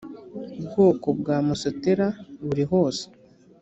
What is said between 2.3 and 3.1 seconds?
buri hose